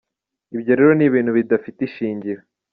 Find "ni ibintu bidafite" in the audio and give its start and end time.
0.95-1.79